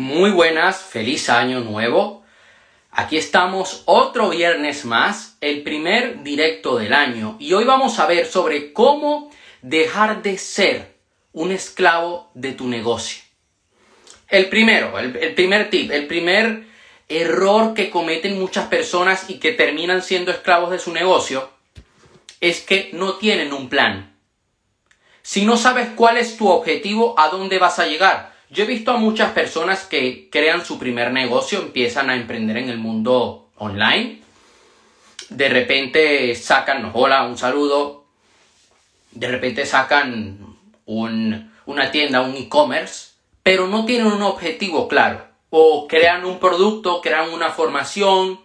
[0.00, 2.24] Muy buenas, feliz año nuevo.
[2.90, 8.24] Aquí estamos otro viernes más, el primer directo del año, y hoy vamos a ver
[8.24, 10.96] sobre cómo dejar de ser
[11.34, 13.22] un esclavo de tu negocio.
[14.28, 16.64] El primero, el, primer tip, el primer
[17.06, 21.50] error que cometen muchas personas y que terminan siendo esclavos de su negocio
[22.40, 24.16] es que no tienen un plan.
[25.20, 28.29] Si no sabes cuál es tu objetivo, ¿a dónde vas a llegar?
[28.52, 32.68] Yo he visto a muchas personas que crean su primer negocio, empiezan a emprender en
[32.68, 34.22] el mundo online.
[35.28, 38.06] De repente sacan, hola, un saludo.
[39.12, 43.12] De repente sacan una tienda, un e-commerce,
[43.44, 45.28] pero no tienen un objetivo claro.
[45.50, 48.40] O crean un producto, crean una formación,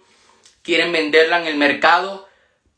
[0.61, 2.27] quieren venderla en el mercado,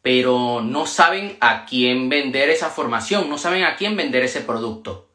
[0.02, 5.07] pero no saben a quién vender esa formación, no saben a quién vender ese producto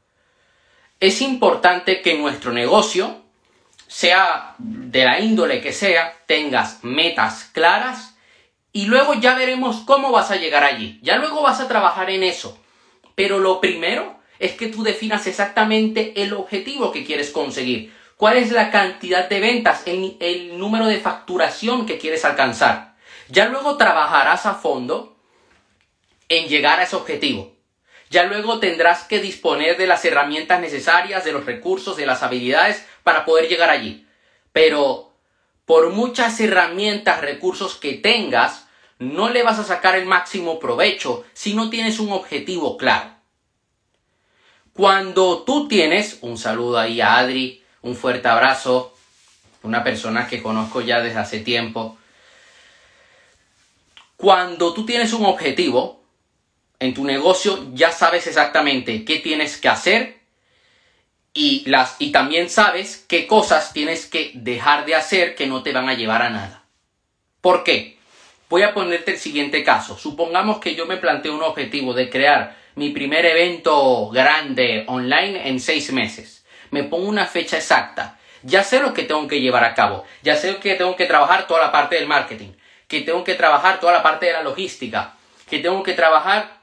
[1.03, 3.23] es importante que nuestro negocio,
[3.89, 8.15] sea de la índole que sea, tengas metas claras
[8.73, 11.01] y luego ya veremos cómo vas a llegar allí.
[11.03, 12.57] Ya luego vas a trabajar en eso.
[13.17, 17.93] Pero lo primero es que tú definas exactamente el objetivo que quieres conseguir.
[18.17, 22.95] ¿Cuál es la cantidad de ventas, el, el número de facturación que quieres alcanzar?
[23.29, 25.17] Ya luego trabajarás a fondo
[26.29, 27.53] en llegar a ese objetivo.
[28.13, 32.85] Ya luego tendrás que disponer de las herramientas necesarias, de los recursos, de las habilidades
[33.03, 34.07] para poder llegar allí.
[34.53, 35.15] Pero
[35.65, 38.67] por muchas herramientas, recursos que tengas,
[38.99, 43.15] no le vas a sacar el máximo provecho si no tienes un objetivo claro.
[44.75, 48.95] Cuando tú tienes, un saludo ahí a Adri, un fuerte abrazo,
[49.63, 51.97] una persona que conozco ya desde hace tiempo.
[54.19, 56.02] Cuando tú tienes un objetivo,
[56.83, 60.19] en tu negocio ya sabes exactamente qué tienes que hacer
[61.33, 65.73] y, las, y también sabes qué cosas tienes que dejar de hacer que no te
[65.73, 66.65] van a llevar a nada.
[67.41, 67.99] ¿Por qué?
[68.49, 69.97] Voy a ponerte el siguiente caso.
[69.97, 75.61] Supongamos que yo me planteo un objetivo de crear mi primer evento grande online en
[75.61, 76.45] seis meses.
[76.71, 78.19] Me pongo una fecha exacta.
[78.43, 80.05] Ya sé lo que tengo que llevar a cabo.
[80.23, 82.55] Ya sé que tengo que trabajar toda la parte del marketing.
[82.89, 85.15] Que tengo que trabajar toda la parte de la logística.
[85.49, 86.62] Que tengo que trabajar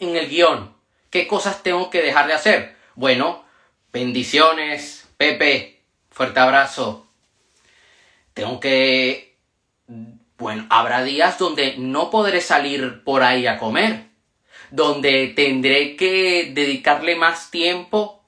[0.00, 0.74] en el guion.
[1.10, 2.76] ¿Qué cosas tengo que dejar de hacer?
[2.94, 3.44] Bueno,
[3.92, 7.06] bendiciones, Pepe, fuerte abrazo.
[8.34, 9.36] Tengo que...
[10.38, 14.06] Bueno, habrá días donde no podré salir por ahí a comer,
[14.70, 18.24] donde tendré que dedicarle más tiempo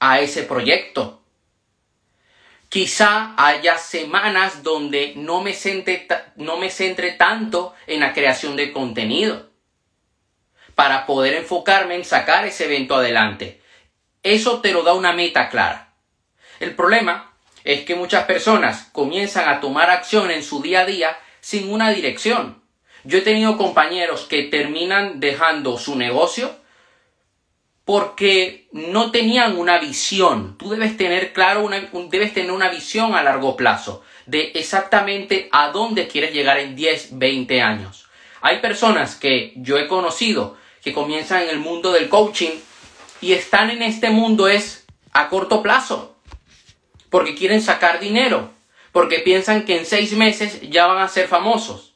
[0.00, 1.20] a ese proyecto.
[2.70, 6.06] Quizá haya semanas donde no me, centre,
[6.36, 9.51] no me centre tanto en la creación de contenido
[10.82, 13.60] para poder enfocarme en sacar ese evento adelante.
[14.24, 15.94] Eso te lo da una meta clara.
[16.58, 21.16] El problema es que muchas personas comienzan a tomar acción en su día a día
[21.40, 22.64] sin una dirección.
[23.04, 26.52] Yo he tenido compañeros que terminan dejando su negocio
[27.84, 30.58] porque no tenían una visión.
[30.58, 35.68] Tú debes tener claro, una, debes tener una visión a largo plazo de exactamente a
[35.68, 38.08] dónde quieres llegar en 10, 20 años.
[38.40, 42.50] Hay personas que yo he conocido que comienzan en el mundo del coaching
[43.20, 46.16] y están en este mundo es a corto plazo,
[47.08, 48.50] porque quieren sacar dinero,
[48.90, 51.94] porque piensan que en seis meses ya van a ser famosos.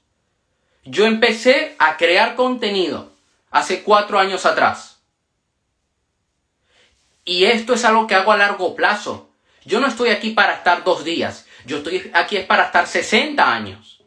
[0.84, 3.12] Yo empecé a crear contenido
[3.50, 5.00] hace cuatro años atrás.
[7.24, 9.28] Y esto es algo que hago a largo plazo.
[9.64, 11.46] Yo no estoy aquí para estar dos días.
[11.64, 14.04] Yo estoy aquí es para estar 60 años.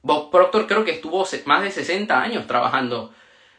[0.00, 3.12] Bob Proctor creo que estuvo más de 60 años trabajando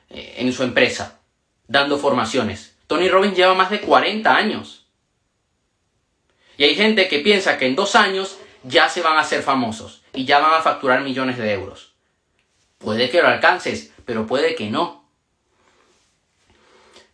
[0.09, 1.19] en su empresa,
[1.68, 2.75] dando formaciones.
[2.88, 4.85] Tony Robbins lleva más de 40 años.
[6.57, 10.01] Y hay gente que piensa que en dos años ya se van a hacer famosos
[10.13, 11.94] y ya van a facturar millones de euros.
[12.78, 15.06] Puede que lo alcances, pero puede que no.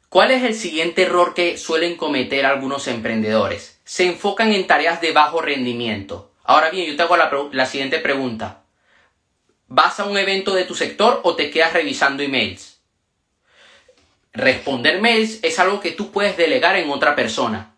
[0.10, 3.80] ¿Cuál es el siguiente error que suelen cometer algunos emprendedores?
[3.84, 6.32] Se enfocan en tareas de bajo rendimiento.
[6.44, 8.64] Ahora bien, yo te hago la, la siguiente pregunta.
[9.68, 12.73] ¿Vas a un evento de tu sector o te quedas revisando emails?
[14.34, 17.76] Responder mails es algo que tú puedes delegar en otra persona.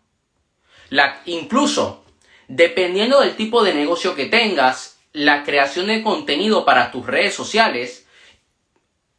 [0.88, 2.04] La, incluso,
[2.48, 8.06] dependiendo del tipo de negocio que tengas, la creación de contenido para tus redes sociales,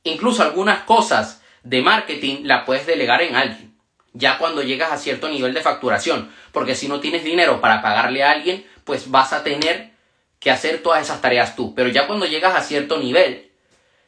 [0.04, 3.76] incluso algunas cosas de marketing, la puedes delegar en alguien.
[4.14, 6.32] Ya cuando llegas a cierto nivel de facturación.
[6.52, 9.92] Porque si no tienes dinero para pagarle a alguien, pues vas a tener
[10.40, 11.76] que hacer todas esas tareas tú.
[11.76, 13.52] Pero ya cuando llegas a cierto nivel,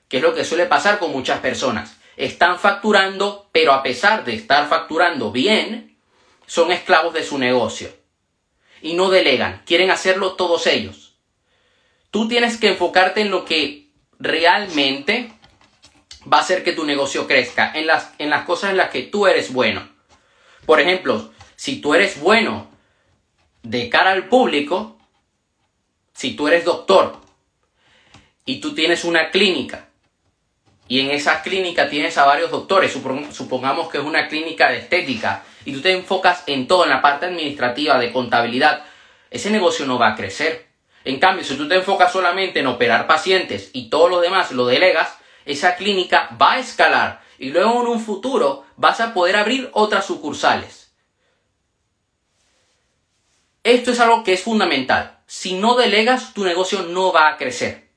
[0.08, 4.36] que es lo que suele pasar con muchas personas, están facturando, pero a pesar de
[4.36, 5.98] estar facturando bien,
[6.46, 7.98] son esclavos de su negocio.
[8.82, 11.18] y no delegan, quieren hacerlo todos ellos.
[12.12, 13.90] Tú tienes que enfocarte en lo que
[14.20, 15.34] realmente
[16.32, 19.02] va a hacer que tu negocio crezca, en las, en las cosas en las que
[19.02, 19.86] tú eres bueno.
[20.66, 22.70] Por ejemplo, si tú eres bueno
[23.64, 24.98] de cara al público,
[26.14, 27.20] si tú eres doctor
[28.46, 29.89] y tú tienes una clínica
[30.90, 35.44] y en esa clínica tienes a varios doctores, supongamos que es una clínica de estética
[35.64, 38.84] y tú te enfocas en todo, en la parte administrativa, de contabilidad,
[39.30, 40.68] ese negocio no va a crecer.
[41.06, 44.66] En cambio, si tú te enfocas solamente en operar pacientes y todo lo demás lo
[44.66, 45.16] delegas,
[45.46, 50.08] esa clínica va a escalar y luego en un futuro vas a poder abrir otras
[50.08, 50.92] sucursales.
[53.64, 55.20] Esto es algo que es fundamental.
[55.28, 57.89] Si no delegas, tu negocio no va a crecer.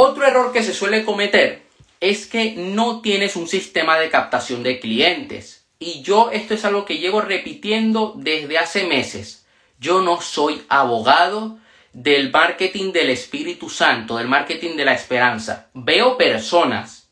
[0.00, 1.66] Otro error que se suele cometer
[1.98, 5.66] es que no tienes un sistema de captación de clientes.
[5.80, 9.44] Y yo esto es algo que llevo repitiendo desde hace meses.
[9.80, 11.58] Yo no soy abogado
[11.92, 15.68] del marketing del Espíritu Santo, del marketing de la esperanza.
[15.74, 17.08] Veo personas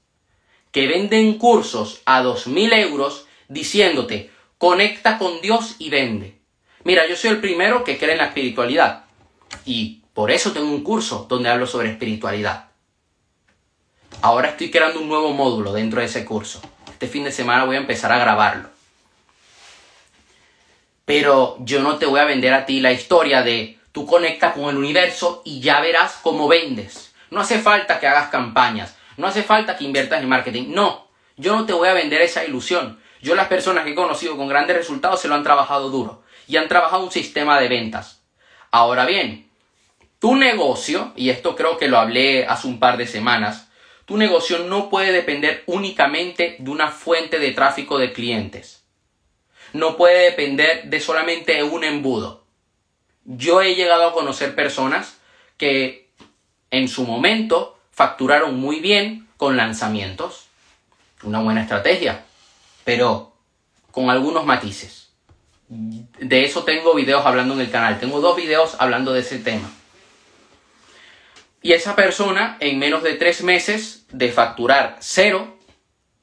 [0.70, 6.38] que venden cursos a 2.000 euros diciéndote, conecta con Dios y vende.
[6.84, 9.06] Mira, yo soy el primero que cree en la espiritualidad.
[9.64, 12.65] Y por eso tengo un curso donde hablo sobre espiritualidad.
[14.26, 16.61] Ahora estoy creando un nuevo módulo dentro de ese curso.
[16.88, 18.69] Este fin de semana voy a empezar a grabarlo.
[21.05, 24.64] Pero yo no te voy a vender a ti la historia de tú conectas con
[24.64, 27.14] el universo y ya verás cómo vendes.
[27.31, 30.70] No hace falta que hagas campañas, no hace falta que inviertas en marketing.
[30.70, 31.06] No,
[31.37, 32.99] yo no te voy a vender esa ilusión.
[33.22, 36.56] Yo las personas que he conocido con grandes resultados se lo han trabajado duro y
[36.56, 38.22] han trabajado un sistema de ventas.
[38.72, 39.49] Ahora bien,
[40.19, 43.65] tu negocio, y esto creo que lo hablé hace un par de semanas,
[44.06, 48.87] tu negocio no puede depender únicamente de una fuente de tráfico de clientes
[49.76, 52.44] no puede depender de solamente un embudo.
[53.25, 55.19] Yo he llegado a conocer personas
[55.56, 56.08] que
[56.70, 60.47] en su momento facturaron muy bien con lanzamientos.
[61.23, 62.25] Una buena estrategia,
[62.85, 63.32] pero
[63.91, 65.11] con algunos matices.
[65.69, 67.99] De eso tengo videos hablando en el canal.
[67.99, 69.70] Tengo dos videos hablando de ese tema.
[71.66, 75.58] Y esa persona en menos de tres meses de facturar cero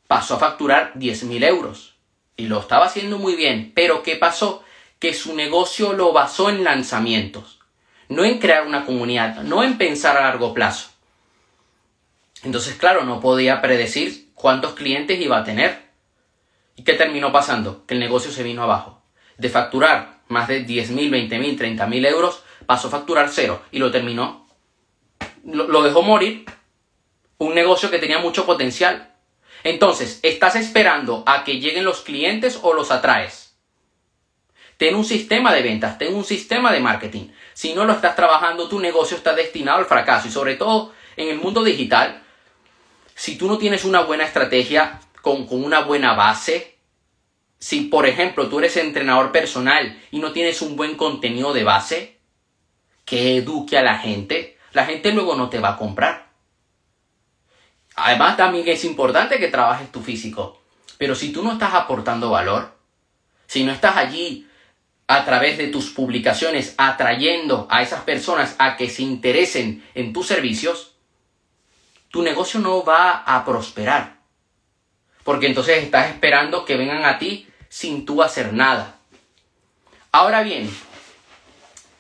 [0.08, 1.96] pasó a facturar 10.000 euros
[2.38, 4.64] y lo estaba haciendo muy bien, pero ¿qué pasó?
[5.00, 7.60] Que su negocio lo basó en lanzamientos,
[8.08, 10.92] no en crear una comunidad, no en pensar a largo plazo.
[12.44, 15.90] Entonces, claro, no podía predecir cuántos clientes iba a tener.
[16.78, 17.86] ¿Y qué terminó pasando?
[17.86, 19.02] Que el negocio se vino abajo.
[19.38, 24.43] De facturar más de 10.000, 20.000, 30.000 euros, pasó a facturar cero y lo terminó.
[25.44, 26.46] Lo dejó morir.
[27.38, 29.14] Un negocio que tenía mucho potencial,
[29.64, 33.56] entonces, ¿estás esperando a que lleguen los clientes o los atraes?
[34.78, 37.30] Ten un sistema de ventas, ten un sistema de marketing.
[37.54, 40.28] Si no lo estás trabajando, tu negocio está destinado al fracaso.
[40.28, 42.24] Y sobre todo en el mundo digital,
[43.16, 46.78] si tú no tienes una buena estrategia con, con una buena base,
[47.58, 52.20] si por ejemplo tú eres entrenador personal y no tienes un buen contenido de base
[53.06, 56.28] que eduque a la gente, la gente luego no te va a comprar.
[57.96, 60.60] Además, también es importante que trabajes tu físico.
[60.98, 62.76] Pero si tú no estás aportando valor,
[63.46, 64.48] si no estás allí
[65.08, 70.28] a través de tus publicaciones atrayendo a esas personas a que se interesen en tus
[70.28, 70.96] servicios,
[72.10, 74.18] tu negocio no va a prosperar.
[75.24, 78.96] Porque entonces estás esperando que vengan a ti sin tú hacer nada.
[80.12, 80.70] Ahora bien,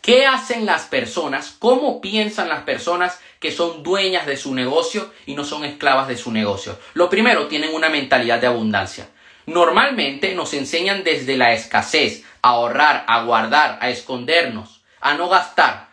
[0.03, 1.55] ¿qué hacen las personas?
[1.57, 6.15] ¿Cómo piensan las personas que son dueñas de su negocio y no son esclavas de
[6.15, 6.79] su negocio.
[6.93, 9.09] Lo primero, tienen una mentalidad de abundancia.
[9.47, 15.89] Normalmente nos enseñan desde la escasez a ahorrar, a guardar, a escondernos, a no gastar,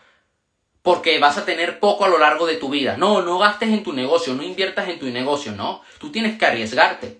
[0.83, 2.97] porque vas a tener poco a lo largo de tu vida.
[2.97, 5.83] No, no gastes en tu negocio, no inviertas en tu negocio, no.
[5.99, 7.19] Tú tienes que arriesgarte.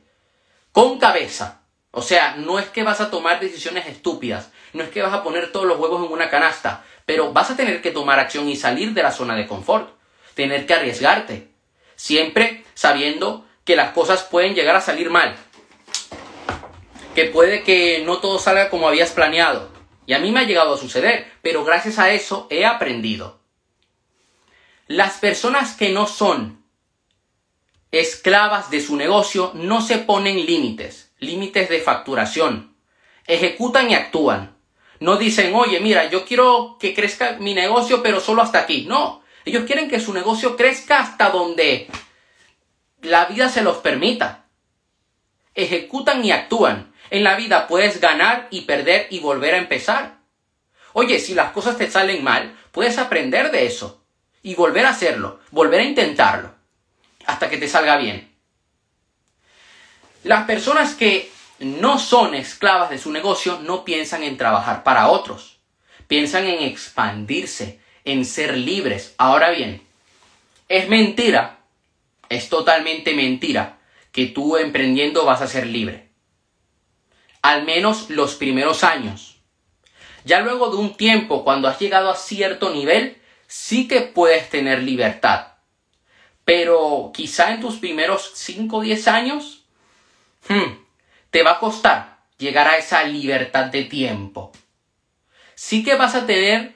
[0.71, 1.60] Con cabeza.
[1.93, 5.23] O sea, no es que vas a tomar decisiones estúpidas, no es que vas a
[5.25, 8.57] poner todos los huevos en una canasta, pero vas a tener que tomar acción y
[8.57, 9.91] salir de la zona de confort
[10.35, 11.49] tener que arriesgarte.
[11.97, 15.37] Siempre sabiendo que las cosas pueden llegar a salir mal.
[17.15, 19.71] Que puede que no todo salga como habías planeado.
[20.07, 23.41] Y a mí me ha llegado a suceder, pero gracias a eso he aprendido.
[24.87, 26.65] Las personas que no son
[27.93, 32.75] esclavas de su negocio no se ponen límites, límites de facturación.
[33.27, 34.57] Ejecutan y actúan.
[34.99, 38.85] No dicen, oye, mira, yo quiero que crezca mi negocio, pero solo hasta aquí.
[38.87, 41.89] No, ellos quieren que su negocio crezca hasta donde
[43.03, 44.47] la vida se los permita.
[45.55, 46.93] Ejecutan y actúan.
[47.11, 50.19] En la vida puedes ganar y perder y volver a empezar.
[50.93, 54.05] Oye, si las cosas te salen mal, puedes aprender de eso
[54.43, 56.55] y volver a hacerlo, volver a intentarlo,
[57.27, 58.30] hasta que te salga bien.
[60.23, 65.59] Las personas que no son esclavas de su negocio no piensan en trabajar para otros,
[66.09, 69.15] piensan en expandirse, en ser libres.
[69.19, 69.83] Ahora bien,
[70.69, 71.61] es mentira,
[72.29, 73.79] es totalmente mentira
[74.13, 76.11] que tú emprendiendo vas a ser libre.
[77.43, 79.41] Al menos los primeros años.
[80.25, 84.83] Ya luego de un tiempo, cuando has llegado a cierto nivel, sí que puedes tener
[84.83, 85.55] libertad.
[86.45, 89.60] Pero quizá en tus primeros 5 o 10 años,
[90.51, 90.85] hmm,
[91.31, 94.53] te va a costar llegar a esa libertad de tiempo.
[95.55, 96.75] Sí que vas a tener,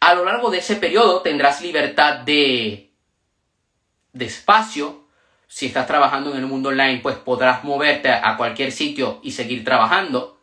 [0.00, 2.90] a lo largo de ese periodo, tendrás libertad de,
[4.12, 5.04] de espacio.
[5.48, 9.64] Si estás trabajando en el mundo online, pues podrás moverte a cualquier sitio y seguir
[9.64, 10.40] trabajando.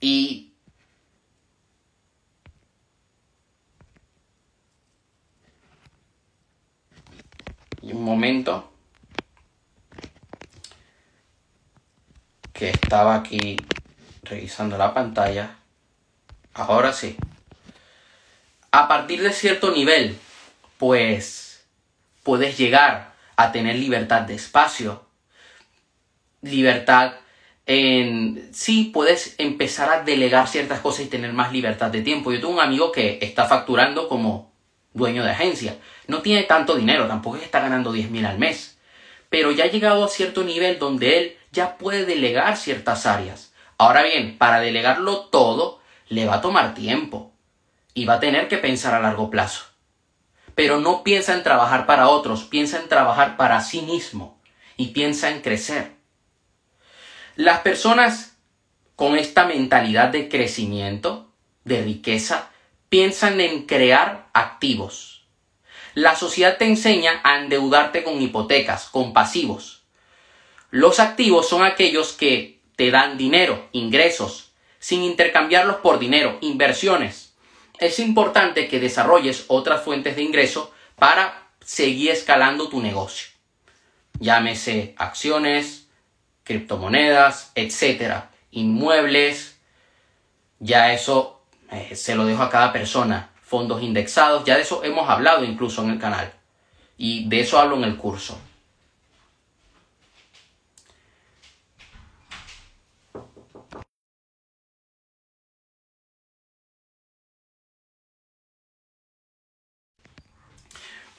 [0.00, 0.49] Y
[8.04, 8.70] momento
[12.52, 13.56] que estaba aquí
[14.22, 15.56] revisando la pantalla.
[16.52, 17.16] Ahora sí.
[18.70, 20.18] A partir de cierto nivel,
[20.78, 21.64] pues
[22.22, 25.06] puedes llegar a tener libertad de espacio,
[26.42, 27.14] libertad
[27.66, 28.50] en...
[28.52, 32.30] Sí, puedes empezar a delegar ciertas cosas y tener más libertad de tiempo.
[32.30, 34.49] Yo tengo un amigo que está facturando como
[34.92, 35.78] dueño de agencia.
[36.06, 38.78] No tiene tanto dinero, tampoco está ganando 10 mil al mes.
[39.28, 43.52] Pero ya ha llegado a cierto nivel donde él ya puede delegar ciertas áreas.
[43.78, 47.32] Ahora bien, para delegarlo todo, le va a tomar tiempo.
[47.94, 49.64] Y va a tener que pensar a largo plazo.
[50.54, 54.40] Pero no piensa en trabajar para otros, piensa en trabajar para sí mismo.
[54.76, 55.92] Y piensa en crecer.
[57.36, 58.36] Las personas
[58.96, 61.32] con esta mentalidad de crecimiento,
[61.64, 62.49] de riqueza,
[62.90, 65.24] piensan en crear activos.
[65.94, 69.84] La sociedad te enseña a endeudarte con hipotecas, con pasivos.
[70.70, 77.34] Los activos son aquellos que te dan dinero, ingresos, sin intercambiarlos por dinero, inversiones.
[77.78, 83.28] Es importante que desarrolles otras fuentes de ingreso para seguir escalando tu negocio.
[84.18, 85.88] Llámese acciones,
[86.44, 89.58] criptomonedas, etcétera, inmuebles.
[90.58, 91.39] Ya eso
[91.70, 93.30] eh, se lo dejo a cada persona.
[93.42, 96.32] Fondos indexados, ya de eso hemos hablado incluso en el canal.
[96.96, 98.38] Y de eso hablo en el curso.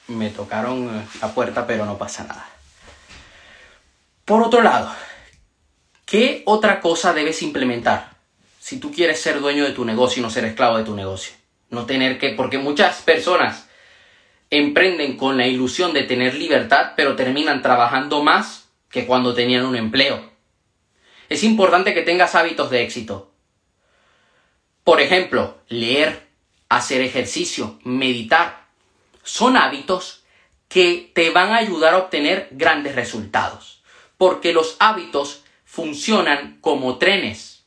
[0.07, 2.47] Me tocaron eh, la puerta, pero no pasa nada.
[4.25, 4.93] Por otro lado,
[6.05, 8.10] ¿qué otra cosa debes implementar?
[8.61, 11.33] Si tú quieres ser dueño de tu negocio y no ser esclavo de tu negocio.
[11.71, 13.67] No tener que, porque muchas personas
[14.51, 19.75] emprenden con la ilusión de tener libertad, pero terminan trabajando más que cuando tenían un
[19.75, 20.29] empleo.
[21.27, 23.31] Es importante que tengas hábitos de éxito.
[24.83, 26.27] Por ejemplo, leer,
[26.69, 28.67] hacer ejercicio, meditar.
[29.23, 30.23] Son hábitos
[30.67, 33.81] que te van a ayudar a obtener grandes resultados.
[34.19, 37.60] Porque los hábitos funcionan como trenes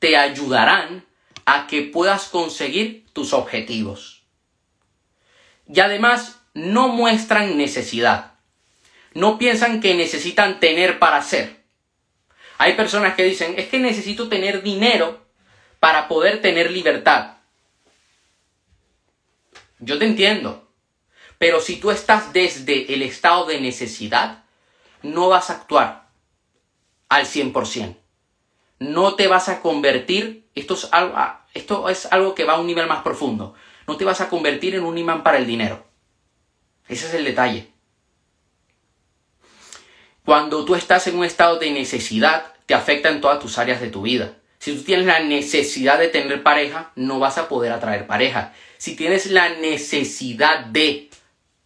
[0.00, 1.04] te ayudarán
[1.44, 4.22] a que puedas conseguir tus objetivos.
[5.72, 8.32] Y además no muestran necesidad.
[9.14, 11.60] No piensan que necesitan tener para ser.
[12.58, 15.24] Hay personas que dicen, es que necesito tener dinero
[15.78, 17.36] para poder tener libertad.
[19.78, 20.68] Yo te entiendo.
[21.38, 24.44] Pero si tú estás desde el estado de necesidad,
[25.02, 26.08] no vas a actuar
[27.08, 27.99] al 100%
[28.80, 32.60] no te vas a convertir, esto es, algo, ah, esto es algo que va a
[32.60, 33.54] un nivel más profundo,
[33.86, 35.86] no te vas a convertir en un imán para el dinero.
[36.88, 37.68] Ese es el detalle.
[40.24, 43.90] Cuando tú estás en un estado de necesidad, te afecta en todas tus áreas de
[43.90, 44.38] tu vida.
[44.58, 48.52] Si tú tienes la necesidad de tener pareja, no vas a poder atraer pareja.
[48.78, 51.10] Si tienes la necesidad de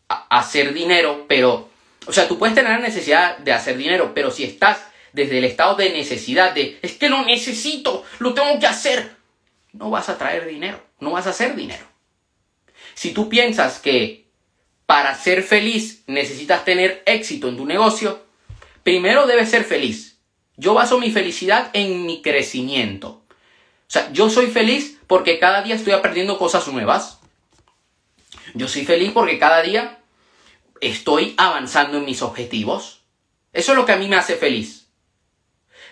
[0.09, 1.68] hacer dinero, pero,
[2.06, 4.78] o sea, tú puedes tener la necesidad de hacer dinero, pero si estás
[5.14, 9.14] desde el estado de necesidad, de es que lo necesito, lo tengo que hacer,
[9.73, 11.87] no vas a traer dinero, no vas a hacer dinero.
[12.94, 14.26] Si tú piensas que
[14.87, 18.25] para ser feliz necesitas tener éxito en tu negocio,
[18.83, 20.18] primero debes ser feliz.
[20.56, 23.23] Yo baso mi felicidad en mi crecimiento.
[23.87, 27.21] O sea, yo soy feliz porque cada día estoy aprendiendo cosas nuevas.
[28.54, 30.00] Yo soy feliz porque cada día
[30.80, 33.02] estoy avanzando en mis objetivos.
[33.52, 34.84] Eso es lo que a mí me hace feliz.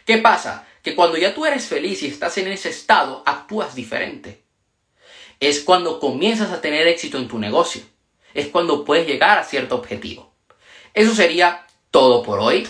[0.05, 0.67] ¿Qué pasa?
[0.83, 4.43] que cuando ya tú eres feliz y estás en ese estado, actúas diferente.
[5.41, 7.83] Es cuando comienzas a tener éxito en tu negocio.
[8.35, 10.35] Es cuando puedes llegar a cierto objetivo.
[10.95, 12.67] Eso sería todo por hoy.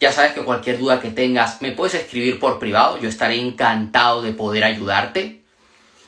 [0.00, 2.98] Ya sabes que cualquier duda que tengas me puedes escribir por privado.
[2.98, 5.42] Yo estaré encantado de poder ayudarte.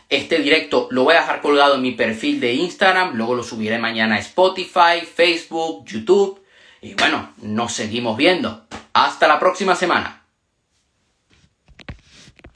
[0.08, 3.16] Este directo lo voy a dejar colgado en mi perfil de Instagram.
[3.16, 6.40] Luego lo subiré mañana a Spotify, Facebook, YouTube.
[6.82, 8.66] Y bueno, nos seguimos viendo.
[8.92, 10.15] Hasta la próxima semana.